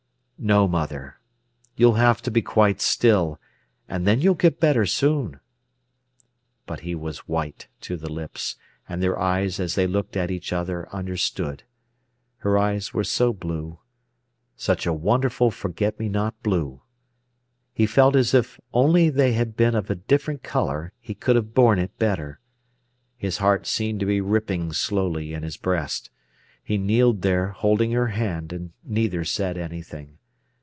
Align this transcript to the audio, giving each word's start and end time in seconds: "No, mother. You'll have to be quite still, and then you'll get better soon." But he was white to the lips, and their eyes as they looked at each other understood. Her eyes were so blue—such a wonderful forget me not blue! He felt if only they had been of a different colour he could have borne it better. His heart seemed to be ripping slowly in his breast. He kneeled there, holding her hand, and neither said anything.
"No, 0.43 0.67
mother. 0.67 1.19
You'll 1.75 1.93
have 2.01 2.19
to 2.23 2.31
be 2.31 2.41
quite 2.41 2.81
still, 2.81 3.39
and 3.87 4.07
then 4.07 4.21
you'll 4.21 4.33
get 4.33 4.59
better 4.59 4.87
soon." 4.87 5.39
But 6.65 6.79
he 6.79 6.95
was 6.95 7.27
white 7.27 7.67
to 7.81 7.95
the 7.95 8.11
lips, 8.11 8.55
and 8.89 9.03
their 9.03 9.19
eyes 9.19 9.59
as 9.59 9.75
they 9.75 9.85
looked 9.85 10.17
at 10.17 10.31
each 10.31 10.51
other 10.51 10.89
understood. 10.89 11.61
Her 12.37 12.57
eyes 12.57 12.91
were 12.91 13.03
so 13.03 13.33
blue—such 13.33 14.87
a 14.87 14.93
wonderful 14.93 15.51
forget 15.51 15.99
me 15.99 16.09
not 16.09 16.41
blue! 16.41 16.81
He 17.71 17.85
felt 17.85 18.15
if 18.15 18.59
only 18.73 19.11
they 19.11 19.33
had 19.33 19.55
been 19.55 19.75
of 19.75 19.91
a 19.91 19.95
different 19.95 20.41
colour 20.41 20.91
he 20.99 21.13
could 21.13 21.35
have 21.35 21.53
borne 21.53 21.77
it 21.77 21.99
better. 21.99 22.39
His 23.15 23.37
heart 23.37 23.67
seemed 23.67 23.99
to 23.99 24.07
be 24.07 24.21
ripping 24.21 24.73
slowly 24.73 25.33
in 25.35 25.43
his 25.43 25.57
breast. 25.57 26.09
He 26.63 26.79
kneeled 26.79 27.21
there, 27.21 27.49
holding 27.49 27.91
her 27.91 28.07
hand, 28.07 28.51
and 28.51 28.71
neither 28.83 29.23
said 29.23 29.55
anything. 29.55 30.17